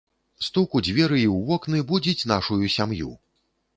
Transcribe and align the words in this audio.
Стук 0.45 0.69
у 0.79 0.79
дзверы 0.87 1.19
і 1.19 1.25
ў 1.35 1.37
вокны 1.51 1.77
будзіць 1.91 2.27
нашую 2.33 2.59
сям'ю. 2.77 3.11